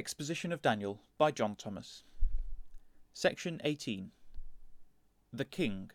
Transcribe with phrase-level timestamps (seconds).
[0.00, 2.04] Exposition of Daniel by John Thomas.
[3.12, 4.10] Section 18
[5.30, 5.90] The King,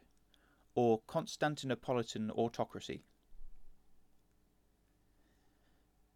[0.76, 3.02] or Constantinopolitan Autocracy.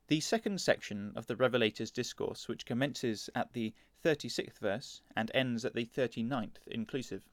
[0.05, 3.74] The second section of the Revelator's discourse, which commences at the
[4.06, 7.28] 36th verse and ends at the 39th inclusive,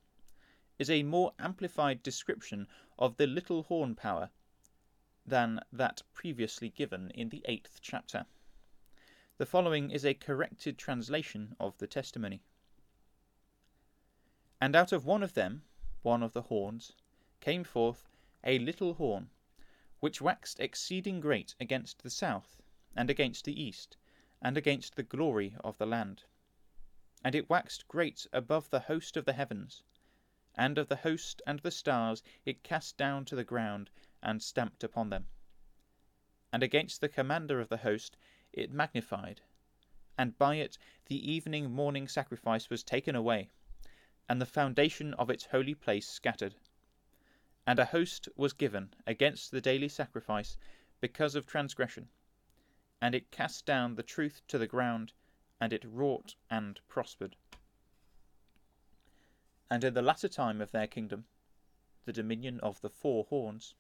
[0.79, 2.67] is a more amplified description
[2.99, 4.31] of the little horn power
[5.27, 8.25] than that previously given in the 8th chapter.
[9.39, 12.41] The following is a corrected translation of the testimony.
[14.63, 15.63] And out of one of them,
[16.01, 16.93] one of the horns,
[17.41, 18.09] came forth
[18.43, 19.29] a little horn,
[20.01, 22.63] which waxed exceeding great against the south,
[22.97, 23.99] and against the east,
[24.41, 26.25] and against the glory of the land.
[27.23, 29.83] And it waxed great above the host of the heavens,
[30.55, 33.91] and of the host and the stars it cast down to the ground,
[34.23, 35.29] and stamped upon them.
[36.55, 38.17] And against the commander of the host
[38.53, 39.41] it magnified,
[40.17, 43.51] and by it the evening morning sacrifice was taken away,
[44.29, 46.55] and the foundation of its holy place scattered.
[47.67, 50.57] And a host was given against the daily sacrifice
[51.01, 52.09] because of transgression
[53.01, 55.13] and it cast down the truth to the ground,
[55.61, 57.37] and it wrought and prospered.
[59.71, 61.27] And in the latter time of their kingdom,
[62.05, 63.75] the dominion of the four horns,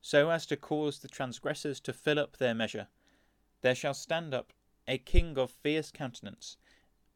[0.00, 2.88] so as to cause the transgressors to fill up their measure,
[3.64, 4.52] there shall stand up
[4.86, 6.58] a king of fierce countenance,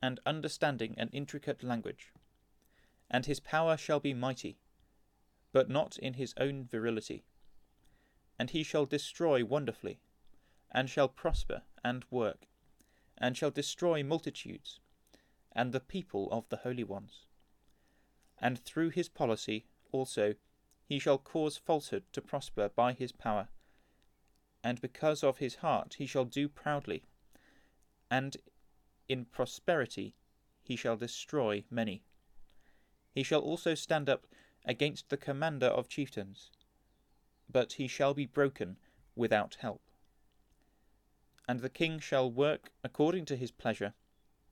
[0.01, 2.11] and understanding an intricate language.
[3.11, 4.57] And his power shall be mighty,
[5.53, 7.27] but not in his own virility.
[8.39, 10.01] And he shall destroy wonderfully
[10.73, 12.47] and shall prosper and work,
[13.19, 14.81] and shall destroy multitudes,
[15.53, 17.27] and the people of the holy ones.
[18.39, 20.35] And through his policy also
[20.87, 23.49] he shall cause falsehood to prosper by his power,
[24.63, 27.03] and because of his heart he shall do proudly,
[28.11, 28.37] and
[29.09, 30.15] in prosperity
[30.63, 32.03] he shall destroy many.
[33.15, 34.27] He shall also stand up
[34.65, 36.51] against the commander of chieftains,
[37.51, 38.77] but he shall be broken
[39.17, 39.81] without help.
[41.49, 43.95] And the king shall work according to his pleasure,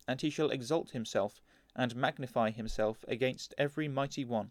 [0.09, 1.43] and he shall exalt himself
[1.75, 4.51] and magnify himself against every mighty one.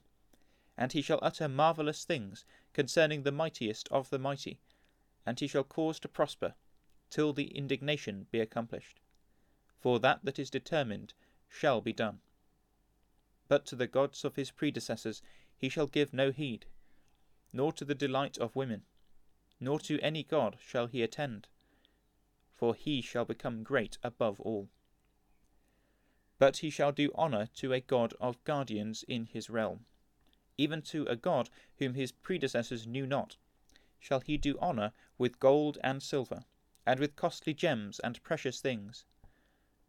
[0.78, 4.60] And he shall utter marvellous things concerning the mightiest of the mighty,
[5.26, 6.56] and he shall cause to prosper,
[7.10, 9.00] till the indignation be accomplished.
[9.80, 11.14] For that that is determined
[11.48, 12.22] shall be done.
[13.48, 15.22] But to the gods of his predecessors
[15.58, 16.66] he shall give no heed,
[17.54, 18.84] nor to the delight of women,
[19.60, 21.48] nor to any god shall he attend
[22.56, 24.70] for he shall become great above all.
[26.40, 29.86] But he shall do honour to a god of guardians in his realm,
[30.58, 33.36] even to a god whom his predecessors knew not,
[34.00, 36.46] shall he do honour with gold and silver,
[36.86, 39.06] and with costly gems and precious things.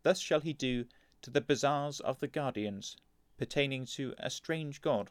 [0.03, 0.87] Thus shall he do
[1.23, 2.97] to the bazaars of the guardians,
[3.37, 5.11] pertaining to a strange god,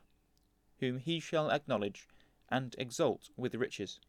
[0.79, 2.07] whom he shall acknowledge
[2.49, 3.99] and exalt with riches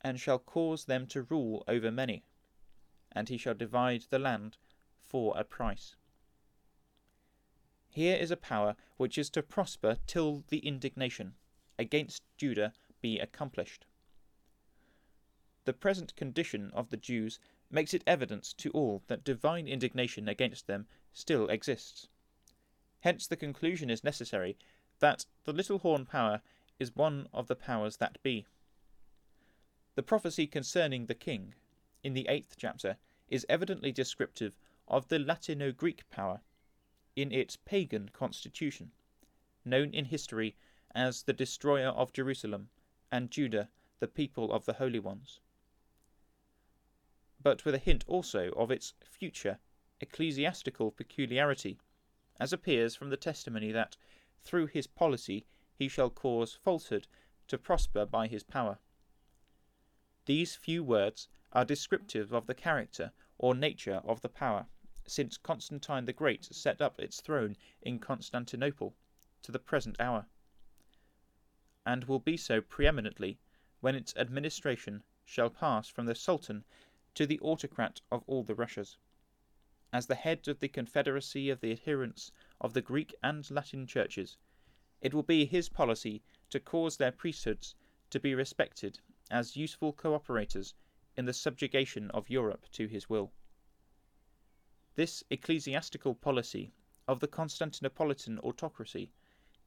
[0.00, 2.24] and shall cause them to rule over many,
[3.12, 4.56] and he shall divide the land
[5.02, 5.96] for a price.
[7.88, 11.34] Here is a power which is to prosper till the indignation
[11.78, 13.86] against Judah be accomplished.
[15.68, 20.66] The present condition of the Jews makes it evident to all that divine indignation against
[20.66, 22.08] them still exists.
[23.00, 24.56] Hence the conclusion is necessary
[25.00, 26.40] that the little horn power
[26.78, 28.46] is one of the powers that be.
[29.94, 31.54] The prophecy concerning the king,
[32.02, 32.96] in the eighth chapter,
[33.28, 34.56] is evidently descriptive
[34.86, 36.40] of the Latino Greek power
[37.14, 38.92] in its pagan constitution,
[39.66, 40.56] known in history
[40.94, 42.70] as the destroyer of Jerusalem
[43.12, 43.68] and Judah,
[43.98, 45.40] the people of the holy ones,
[47.48, 49.58] but with a hint also of its future
[50.02, 51.78] ecclesiastical peculiarity,
[52.38, 53.96] as appears from the testimony that
[54.42, 57.06] through his policy he shall cause falsehood
[57.46, 58.78] to prosper by his power.
[60.26, 64.66] These few words are descriptive of the character or nature of the power,
[65.06, 68.94] since Constantine the Great set up its throne in Constantinople
[69.40, 70.26] to the present hour,
[71.86, 73.38] and will be so preeminently
[73.80, 76.62] when its administration shall pass from the Sultan
[77.14, 78.96] to the autocrat of all the Russias.
[79.92, 84.36] As the head of the confederacy of the adherents of the Greek and Latin churches,
[85.00, 87.74] it will be his policy to cause their priesthoods
[88.10, 89.00] to be respected
[89.30, 90.74] as useful cooperators
[91.16, 93.32] in the subjugation of Europe to his will.
[94.94, 96.72] This ecclesiastical policy
[97.06, 99.10] of the Constantinopolitan autocracy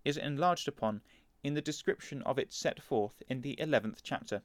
[0.06, 1.02] is enlarged upon
[1.44, 4.44] in the description of it set forth in the eleventh chapter,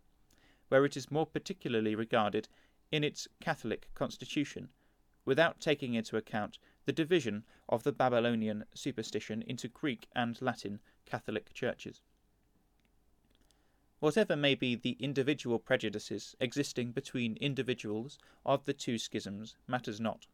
[0.69, 2.49] where it is more particularly regarded
[2.93, 4.69] in its Catholic constitution,
[5.25, 11.53] without taking into account the division of the Babylonian superstition into Greek and Latin Catholic
[11.53, 12.01] churches.
[13.99, 20.27] Whatever may be the individual prejudices existing between individuals of the two schisms matters not.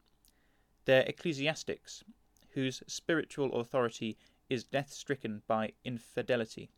[0.85, 2.03] Their ecclesiastics,
[2.51, 4.19] whose spiritual authority
[4.51, 6.71] is death stricken by infidelity,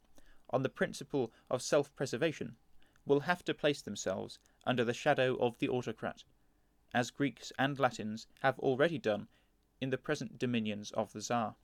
[0.51, 2.57] on the principle of self preservation,
[3.07, 6.25] will have to place themselves under the shadow of the autocrat,
[6.93, 9.29] as Greeks and Latins have already done
[9.81, 11.57] in the present dominions of the Tsar.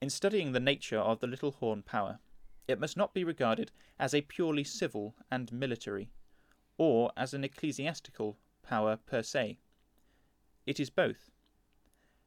[0.00, 2.18] In studying the nature of the little horn power,
[2.68, 6.10] it must not be regarded as a purely civil and military,
[6.76, 9.58] or as an ecclesiastical power per se.
[10.66, 11.30] It is both.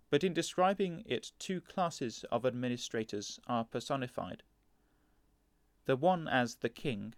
[0.10, 4.42] But in describing it, two classes of administrators are personified
[5.90, 7.16] the one as the king,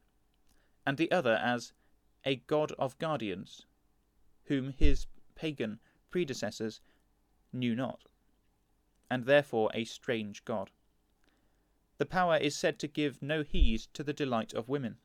[0.85, 1.73] and the other as
[2.23, 3.65] a god of guardians,
[4.45, 5.77] whom his pagan
[6.09, 6.79] predecessors
[7.51, 8.05] knew not,
[9.09, 10.71] and therefore a strange god.
[11.97, 14.99] The power is said to give no heed to the delight of women.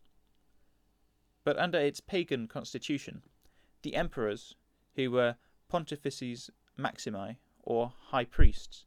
[1.43, 3.25] But under its pagan constitution,
[3.83, 4.55] the emperors,
[4.95, 8.87] who were pontifices maximi, or high priests,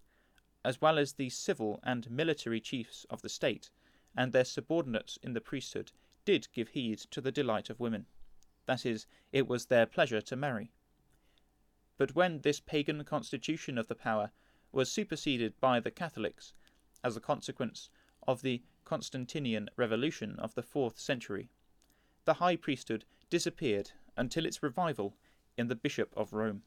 [0.63, 3.71] as well as the civil and military chiefs of the state,
[4.15, 5.91] and their subordinates in the priesthood,
[6.25, 8.05] did give heed to the delight of women.
[8.65, 10.71] That is, it was their pleasure to marry.
[11.97, 14.31] But when this pagan constitution of the power
[14.71, 16.53] was superseded by the Catholics,
[17.03, 17.89] as a consequence
[18.27, 21.49] of the Constantinian revolution of the fourth century,
[22.25, 25.15] the high priesthood disappeared until its revival
[25.57, 26.63] in the Bishop of Rome,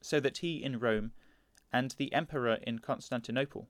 [0.00, 1.12] so that he in Rome
[1.72, 3.68] and the Emperor in Constantinople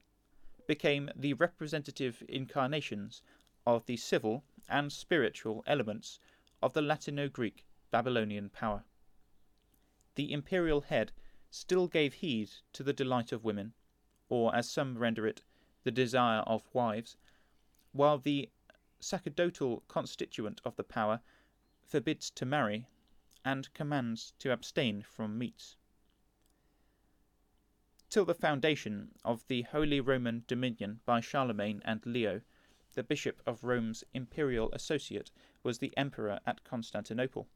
[0.66, 3.22] became the representative incarnations
[3.66, 6.18] of the civil and spiritual elements
[6.62, 8.84] of the Latino Greek Babylonian power.
[10.14, 11.12] The imperial head
[11.50, 13.74] still gave heed to the delight of women,
[14.28, 15.42] or as some render it,
[15.82, 17.16] the desire of wives,
[17.92, 18.50] while the
[19.00, 21.20] sacerdotal constituent of the power
[21.82, 22.88] forbids to marry
[23.44, 25.76] and commands to abstain from meats.
[28.14, 32.42] Till the foundation of the Holy Roman Dominion by Charlemagne and Leo,
[32.92, 35.32] the Bishop of Rome's imperial associate
[35.64, 37.48] was the Emperor at Constantinople.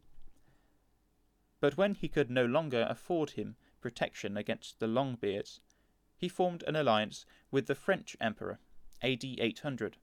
[1.61, 5.61] But when he could no longer afford him protection against the Longbeards,
[6.17, 8.59] he formed an alliance with the French Emperor,
[9.01, 9.97] AD 800,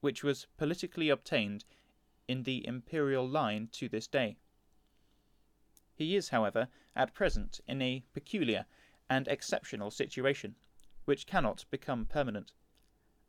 [0.00, 1.66] which was politically obtained
[2.26, 4.38] in the imperial line to this day.
[5.94, 8.64] He is, however, at present in a peculiar
[9.10, 10.56] and exceptional situation,
[11.04, 12.52] which cannot become permanent.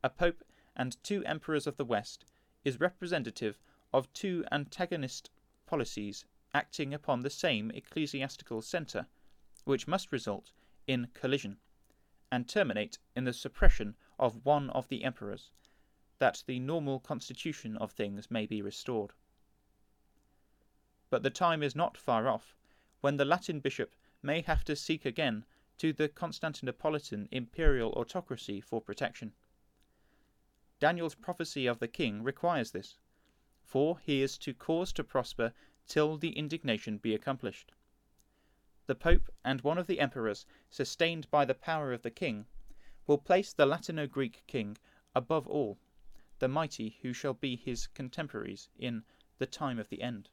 [0.03, 0.43] A pope
[0.75, 2.25] and two emperors of the West
[2.63, 3.59] is representative
[3.93, 5.29] of two antagonist
[5.65, 9.07] policies acting upon the same ecclesiastical centre,
[9.65, 10.51] which must result
[10.87, 11.57] in collision
[12.31, 15.51] and terminate in the suppression of one of the emperors,
[16.19, 19.11] that the normal constitution of things may be restored.
[21.09, 22.55] But the time is not far off
[23.01, 25.45] when the Latin bishop may have to seek again
[25.77, 29.33] to the Constantinopolitan imperial autocracy for protection.
[30.79, 32.97] Daniel's prophecy of the king requires this,
[33.63, 35.53] for he is to cause to prosper
[35.87, 37.71] till the indignation be accomplished
[38.87, 42.45] the Pope and one of the emperors, sustained by the power of the king,
[43.07, 44.77] will place the Latino Greek king
[45.15, 45.79] above all,
[46.37, 49.03] the mighty who shall be his contemporaries in
[49.39, 50.29] the time of the end.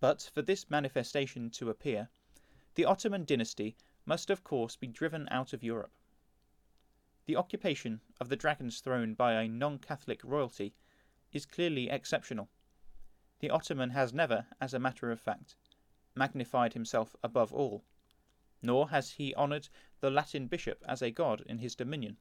[0.00, 2.08] But for this manifestation to appear,
[2.74, 3.76] the Ottoman dynasty
[4.06, 5.92] must of course be driven out of Europe.
[7.26, 10.74] The occupation of the dragon's throne by a non Catholic royalty
[11.32, 12.48] is clearly exceptional.
[13.40, 15.56] The Ottoman has never, as a matter of fact,
[16.14, 17.84] magnified himself above all,
[18.62, 19.68] nor has he honoured
[20.00, 22.18] the Latin bishop as a god in his dominion,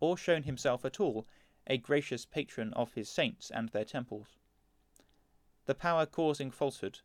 [0.00, 1.26] or shown himself at all
[1.66, 4.38] a gracious patron of his saints and their temples.
[5.66, 7.00] The power causing falsehood,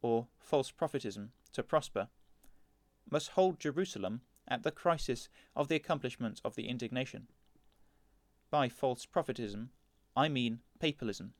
[0.00, 2.08] or false prophetism, to prosper,
[3.10, 7.28] must hold Jerusalem at the crisis of the accomplishment of the indignation.
[8.50, 9.70] By false prophetism,
[10.16, 11.30] I mean papalism.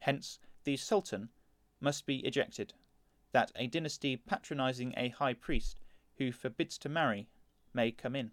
[0.00, 1.28] Hence, the Sultan
[1.80, 2.74] must be ejected,
[3.32, 5.80] that a dynasty patronizing a high priest
[6.16, 7.28] who forbids to marry
[7.74, 8.30] may come in.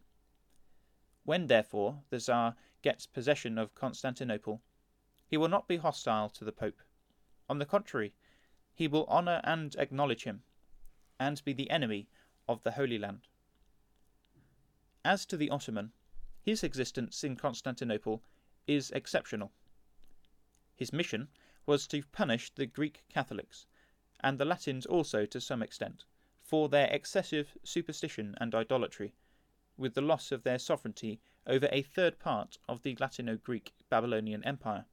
[1.26, 4.62] When, therefore, the Tsar gets possession of Constantinople,
[5.28, 6.82] he will not be hostile to the Pope.
[7.50, 8.14] On the contrary,
[8.74, 10.44] he will honour and acknowledge him,
[11.20, 12.08] and be the enemy
[12.48, 13.28] of the Holy Land.
[15.06, 15.92] As to the Ottoman,
[16.42, 18.24] his existence in Constantinople
[18.68, 19.52] is exceptional.
[20.76, 21.30] His mission
[21.66, 23.68] was to punish the Greek Catholics
[24.22, 26.06] and the Latins also to some extent,
[26.40, 29.14] for their excessive superstition and idolatry,
[29.78, 34.44] with the loss of their sovereignty over a third part of the Latino Greek Babylonian
[34.46, 34.86] Empire,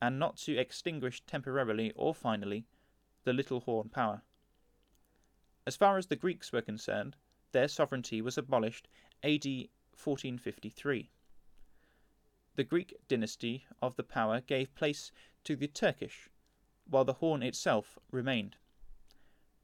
[0.00, 2.66] and not to extinguish temporarily or finally
[3.24, 4.22] the little horn power.
[5.66, 7.16] As far as the Greeks were concerned,
[7.52, 8.88] their sovereignty was abolished
[9.22, 11.10] AD 1453.
[12.54, 15.10] The Greek dynasty of the power gave place
[15.44, 16.28] to the Turkish,
[16.88, 18.56] while the horn itself remained.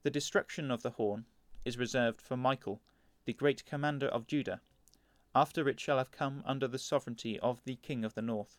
[0.03, 1.27] The destruction of the horn
[1.65, 2.83] is reserved for Michael,
[3.25, 4.61] the great commander of Judah,
[5.35, 8.59] after it shall have come under the sovereignty of the King of the North.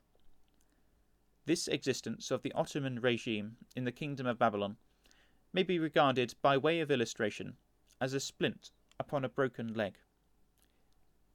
[1.45, 4.77] This existence of the Ottoman regime in the kingdom of Babylon
[5.51, 7.57] may be regarded by way of illustration
[7.99, 9.97] as a splint upon a broken leg.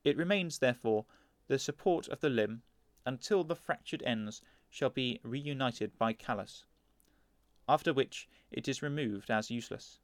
[0.04, 1.04] It remains, therefore,
[1.46, 2.62] the support of the limb
[3.04, 6.64] until the fractured ends shall be reunited by callus,
[7.68, 10.00] after which it is removed as useless.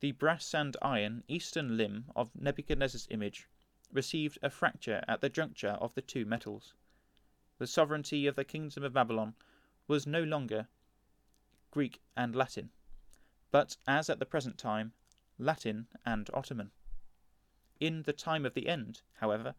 [0.00, 3.48] The brass and iron eastern limb of Nebuchadnezzar's image
[3.92, 6.74] received a fracture at the juncture of the two metals.
[7.58, 9.36] The sovereignty of the kingdom of Babylon
[9.86, 10.66] was no longer
[11.70, 12.72] Greek and Latin,
[13.52, 14.92] but, as at the present time,
[15.38, 16.72] Latin and Ottoman.
[17.78, 19.54] In the time of the end, however,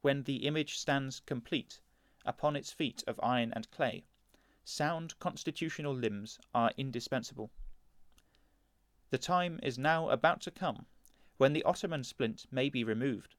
[0.00, 1.80] when the image stands complete
[2.24, 4.04] upon its feet of iron and clay,
[4.64, 7.50] sound constitutional limbs are indispensable.
[9.10, 10.86] The time is now about to come
[11.36, 13.34] when the Ottoman splint may be removed,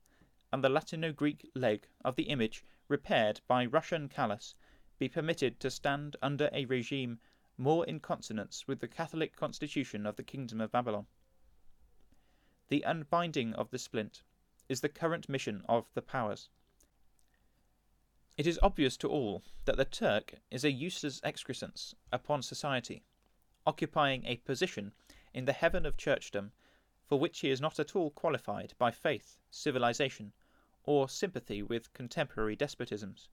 [0.51, 4.53] and the Latino Greek leg of the image repaired by Russian callus
[4.99, 7.19] be permitted to stand under a regime
[7.57, 11.07] more in consonance with the Catholic constitution of the Kingdom of Babylon.
[12.67, 14.23] The unbinding of the splint
[14.67, 16.49] is the current mission of the powers.
[18.37, 23.03] It is obvious to all that the Turk is a useless excrescence upon society,
[23.65, 24.91] occupying a position
[25.33, 26.51] in the heaven of churchdom
[27.05, 30.33] for which he is not at all qualified by faith, civilization,
[30.83, 33.29] or sympathy with contemporary despotisms.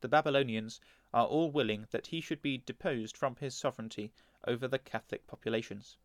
[0.00, 0.80] The Babylonians
[1.12, 4.12] are all willing that he should be deposed from his sovereignty
[4.46, 5.96] over the Catholic populations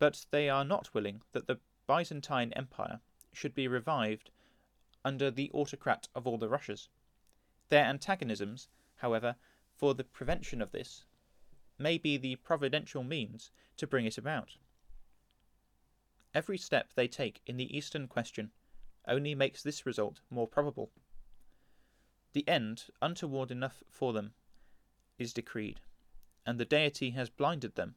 [0.00, 3.00] but they are not willing that the Byzantine Empire
[3.34, 4.30] should be revived
[5.04, 6.88] under the autocrat of all the Russias.
[7.68, 9.36] Their antagonisms, however,
[9.76, 11.04] for the prevention of this,
[11.78, 14.56] may be the providential means to bring it about.
[16.32, 18.52] Every step they take in the Eastern question
[19.06, 20.90] only makes this result more probable.
[22.32, 24.34] The end, untoward enough for them,
[25.18, 25.80] is decreed,
[26.46, 27.96] and the deity has blinded them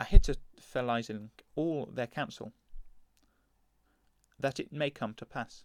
[0.00, 2.52] Ahitophelizing all their counsel,
[4.38, 5.64] that it may come to pass.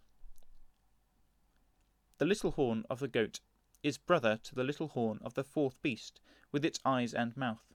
[2.18, 3.42] The little horn of the goat
[3.84, 6.20] is brother to the little horn of the fourth beast,
[6.52, 7.74] with its eyes and mouth.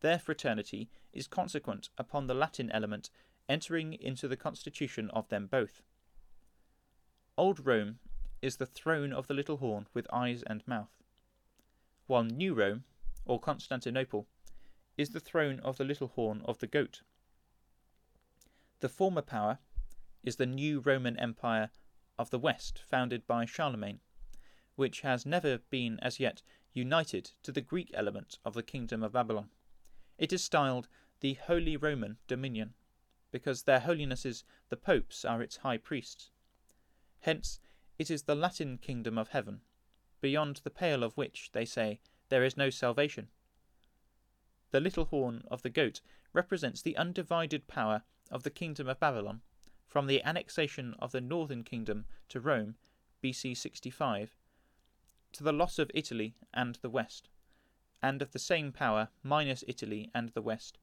[0.00, 3.10] Their fraternity is consequent upon the Latin element
[3.48, 5.82] entering into the constitution of them both.
[7.36, 7.98] Old Rome
[8.42, 10.90] is the throne of the little horn with eyes and mouth,
[12.06, 12.84] while New Rome,
[13.24, 14.26] or Constantinople,
[14.96, 17.02] is the throne of the little horn of the goat.
[18.80, 19.58] The former power
[20.22, 21.70] is the new Roman Empire
[22.18, 24.00] of the West, founded by Charlemagne,
[24.76, 29.12] which has never been as yet united to the Greek element of the kingdom of
[29.12, 29.50] Babylon.
[30.18, 30.88] It is styled
[31.20, 32.74] the Holy Roman Dominion,
[33.30, 36.30] because their holinesses the popes are its high priests.
[37.20, 37.60] Hence,
[37.98, 39.60] it is the Latin kingdom of heaven,
[40.20, 43.28] beyond the pale of which, they say, there is no salvation.
[44.70, 46.00] The little horn of the goat
[46.32, 49.42] represents the undivided power of the kingdom of Babylon
[49.86, 52.76] from the annexation of the northern kingdom to Rome
[53.22, 54.36] BC 65
[55.32, 57.28] to the loss of Italy and the West,
[58.02, 60.78] and of the same power minus Italy and the West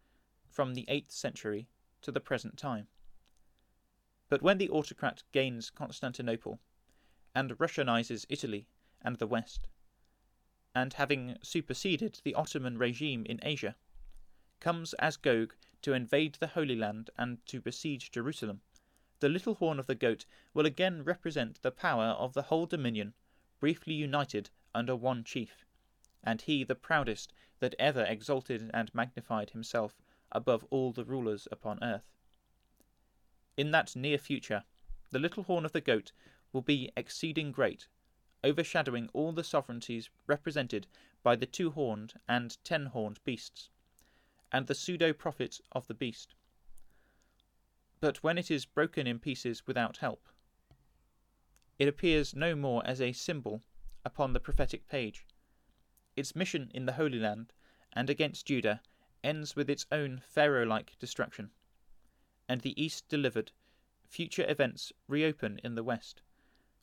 [0.49, 1.67] from the 8th century
[2.05, 2.87] to the present time.
[4.29, 6.59] But when the autocrat gains Constantinople
[7.33, 8.67] and Russianizes Italy
[9.01, 9.67] and the West,
[10.75, 13.75] and having superseded the Ottoman regime in Asia,
[14.59, 18.61] comes as Gog to invade the Holy Land and to besiege Jerusalem.
[19.19, 23.15] The little horn of the goat will again represent the power of the whole dominion,
[23.59, 25.65] briefly united under one chief,
[26.23, 29.97] and he the proudest that ever exalted and magnified himself
[30.35, 32.13] above all the rulers upon earth.
[33.57, 34.63] In that near future,
[35.11, 36.11] the little horn of the goat
[36.51, 37.87] will be exceeding great,
[38.43, 40.85] overshadowing all the sovereignties represented
[41.23, 43.69] by the two horned and ten horned beasts,
[44.51, 46.35] and the pseudo prophet of the beast.
[48.01, 50.27] But when it is broken in pieces without help,
[51.79, 53.63] it appears no more as a symbol
[54.03, 55.25] upon the prophetic page.
[56.15, 57.51] its mission in the Holy Land
[57.93, 58.81] and against Judah
[59.25, 61.49] ends with its own Pharaoh like destruction.
[62.47, 63.51] And the East delivered,
[64.07, 66.21] future events reopen in the West,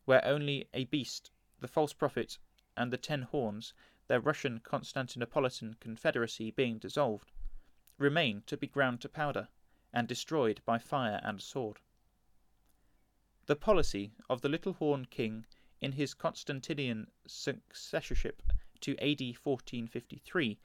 [0.07, 1.31] where only a beast,
[1.61, 2.39] the false prophet,
[2.77, 3.75] and the ten horns,
[4.09, 7.31] their Russian Constantinopolitan confederacy being dissolved,
[7.97, 9.47] remain to be ground to powder
[9.93, 11.79] and destroyed by fire and sword.
[13.47, 15.47] The policy of the Little Horn King
[15.81, 18.43] in his Constantinian successorship
[18.81, 20.59] to AD 1453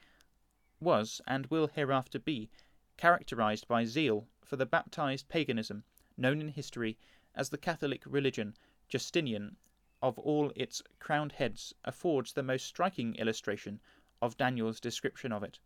[0.80, 2.50] was and will hereafter be
[2.98, 5.84] characterized by zeal for the baptized paganism
[6.18, 6.98] known in history
[7.36, 8.56] as the Catholic religion.
[8.90, 9.58] Justinian,
[10.02, 13.80] of all its crowned heads, affords the most striking illustration
[14.22, 15.60] of Daniel's description of it.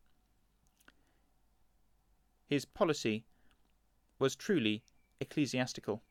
[2.48, 3.24] His policy
[4.20, 4.84] was truly
[5.20, 6.04] ecclesiastical.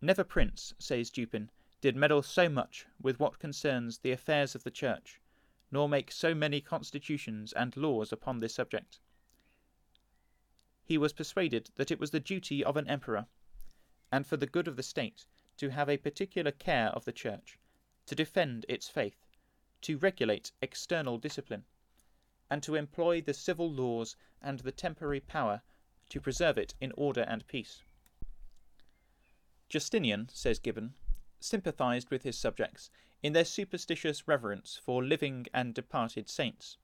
[0.00, 4.70] Never prince, says Dupin, did meddle so much with what concerns the affairs of the
[4.70, 5.20] Church,
[5.72, 9.00] nor make so many constitutions and laws upon this subject.
[10.84, 13.26] He was persuaded that it was the duty of an emperor,
[14.12, 15.26] and for the good of the state,
[15.56, 17.58] to have a particular care of the Church,
[18.06, 19.24] to defend its faith,
[19.80, 21.64] to regulate external discipline,
[22.50, 25.62] and to employ the civil laws and the temporary power
[26.10, 27.82] to preserve it in order and peace.
[29.70, 30.94] Justinian, says Gibbon,
[31.42, 32.90] sympathized with his subjects
[33.22, 36.76] in their superstitious reverence for living and departed saints.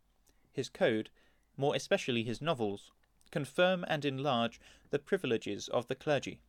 [0.53, 1.11] His code,
[1.57, 2.93] more especially his novels,
[3.31, 4.61] confirm and enlarge
[4.91, 6.41] the privileges of the clergy,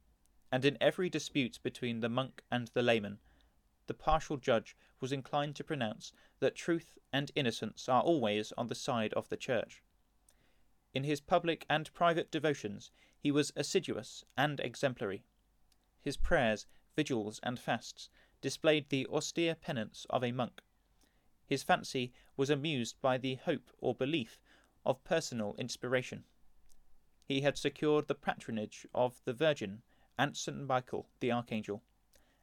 [0.51, 3.19] and in every dispute between the monk and the layman,
[3.87, 8.75] the partial judge was inclined to pronounce that truth and innocence are always on the
[8.75, 9.81] side of the Church.
[10.93, 15.23] In his public and private devotions he was assiduous and exemplary.
[16.01, 18.09] His prayers, vigils, and fasts
[18.41, 20.61] displayed the austere penance of a monk.
[21.45, 24.39] His fancy was amused by the hope or belief
[24.85, 26.23] of personal inspiration.
[27.25, 29.83] He had secured the patronage of the Virgin
[30.17, 30.65] and St.
[30.65, 31.83] Michael the Archangel,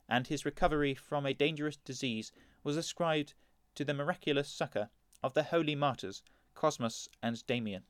[0.08, 2.32] and his recovery from a dangerous disease
[2.62, 3.34] was ascribed
[3.74, 4.90] to the miraculous succour
[5.22, 6.22] of the holy martyrs
[6.54, 7.84] Cosmas and Damian.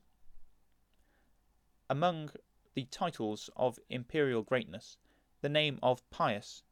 [1.89, 2.31] Among
[2.73, 4.97] the titles of imperial greatness,
[5.41, 6.63] the name of Pius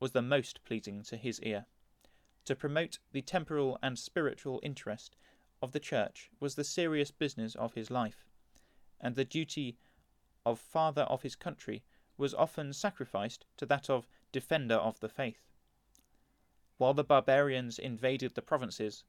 [0.00, 1.66] was the most pleasing to his ear.
[2.46, 5.16] To promote the temporal and spiritual interest
[5.62, 8.26] of the Church was the serious business of his life,
[9.00, 9.78] and the duty
[10.44, 11.84] of father of his country
[12.16, 15.50] was often sacrificed to that of defender of the faith.
[16.76, 19.04] While the barbarians invaded the provinces,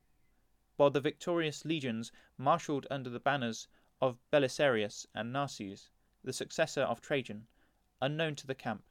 [0.77, 3.67] while the victorious legions marshalled under the banners
[4.01, 5.89] of Belisarius and Narses,
[6.23, 7.47] the successor of Trajan,
[8.01, 8.84] unknown to the camp,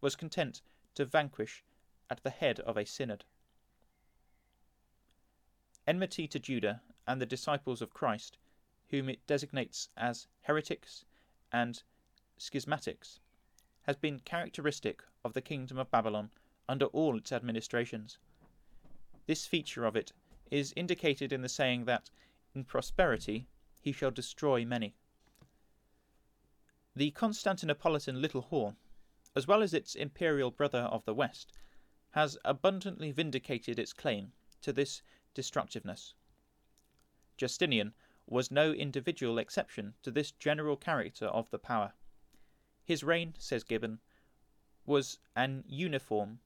[0.00, 0.62] was content
[0.94, 1.62] to vanquish
[2.08, 3.24] at the head of a synod.
[5.86, 8.38] Enmity to Judah and the disciples of Christ,
[8.88, 11.04] whom it designates as heretics
[11.52, 11.82] and
[12.38, 13.18] schismatics,
[13.82, 16.30] has been characteristic of the kingdom of Babylon
[16.68, 18.18] under all its administrations.
[19.26, 20.12] This feature of it
[20.50, 22.10] is indicated in the saying that,
[22.54, 23.46] in prosperity,
[23.80, 24.94] he shall destroy many.
[26.96, 28.76] The Constantinopolitan Little Horn,
[29.36, 31.52] as well as its imperial brother of the West,
[32.10, 35.00] has abundantly vindicated its claim to this
[35.32, 36.14] destructiveness.
[37.36, 37.94] Justinian
[38.26, 41.92] was no individual exception to this general character of the power.
[42.84, 44.00] His reign, says Gibbon,
[44.84, 46.40] was an uniform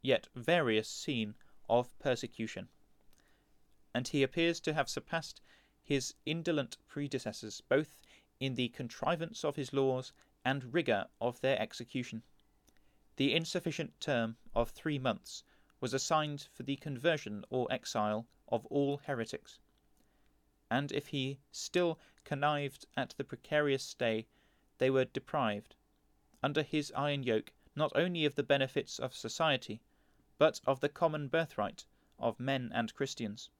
[0.00, 1.34] yet various scene
[1.68, 2.70] of persecution,
[3.92, 5.42] and he appears to have surpassed
[5.82, 7.98] his indolent predecessors both
[8.40, 10.12] in the contrivance of his laws
[10.44, 12.22] and rigour of their execution.
[13.16, 15.44] The insufficient term of three months
[15.80, 19.58] was assigned for the conversion or exile of all heretics.
[20.70, 24.26] And if he still connived at the precarious stay,
[24.78, 25.74] they were deprived,
[26.42, 29.82] under his iron yoke, not only of the benefits of society,
[30.38, 31.84] but of the common birthright
[32.18, 33.50] of men and Christians.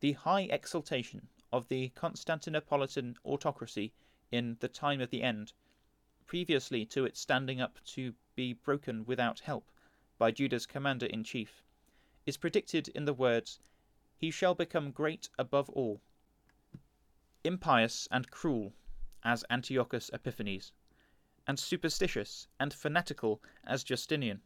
[0.00, 3.90] The high exaltation of the Constantinopolitan autocracy
[4.30, 5.54] in the time of the end,
[6.26, 9.70] previously to its standing up to be broken without help
[10.18, 11.62] by Judah's commander in chief,
[12.26, 13.58] is predicted in the words,
[14.18, 16.02] He shall become great above all.
[17.42, 18.74] Impious and cruel
[19.22, 20.72] as Antiochus Epiphanes,
[21.46, 24.42] and superstitious and fanatical as Justinian,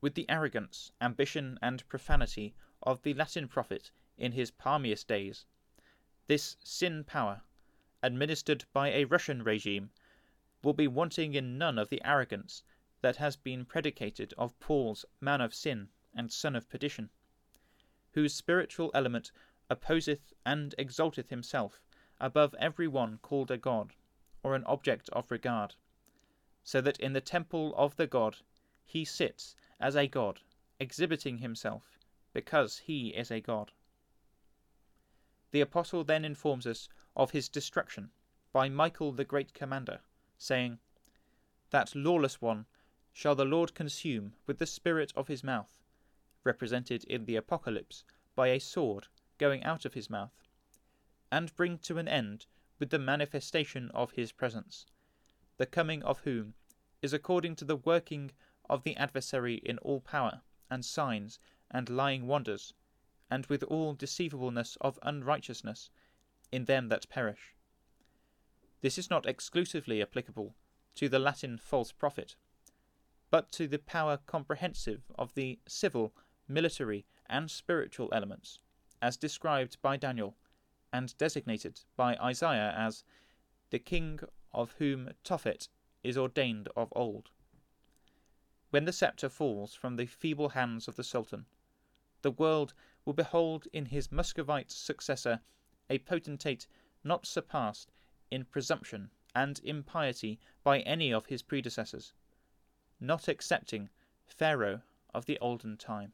[0.00, 5.46] with the arrogance, ambition, and profanity of the Latin prophet in his palmiest days,
[6.32, 7.42] this sin power,
[8.02, 9.90] administered by a Russian regime,
[10.62, 12.62] will be wanting in none of the arrogance
[13.02, 17.10] that has been predicated of Paul's man of sin and son of perdition.
[18.12, 19.30] whose spiritual element
[19.68, 21.82] opposeth and exalteth himself
[22.18, 23.92] above every one called a god,
[24.42, 25.74] or an object of regard,
[26.64, 28.38] so that in the temple of the god
[28.86, 30.40] he sits as a god,
[30.80, 31.98] exhibiting himself,
[32.32, 33.70] because he is a god.
[35.52, 38.10] The apostle then informs us of his destruction
[38.52, 40.00] by Michael the great commander,
[40.38, 40.78] saying,
[41.68, 42.64] That lawless one
[43.12, 45.78] shall the Lord consume with the spirit of his mouth,
[46.42, 48.02] represented in the Apocalypse
[48.34, 50.32] by a sword going out of his mouth,
[51.30, 52.46] and bring to an end
[52.78, 54.86] with the manifestation of his presence,
[55.58, 56.54] the coming of whom
[57.02, 58.32] is according to the working
[58.70, 61.38] of the adversary in all power, and signs,
[61.70, 62.72] and lying wonders,
[63.32, 65.88] and with all deceivableness of unrighteousness
[66.52, 67.54] in them that perish.
[68.82, 70.54] This is not exclusively applicable
[70.96, 72.36] to the Latin false prophet,
[73.30, 76.12] but to the power comprehensive of the civil,
[76.46, 78.58] military, and spiritual elements,
[79.00, 80.36] as described by Daniel,
[80.92, 83.02] and designated by Isaiah as
[83.70, 84.20] the king
[84.52, 85.68] of whom Tophet
[86.04, 87.30] is ordained of old.
[88.68, 91.46] When the sceptre falls from the feeble hands of the Sultan,
[92.20, 95.40] the world will behold in his Muscovite successor
[95.90, 96.66] a potentate
[97.04, 97.92] not surpassed
[98.30, 102.12] in presumption and impiety by any of his predecessors,
[103.00, 103.88] not excepting
[104.26, 106.12] Pharaoh of the olden time.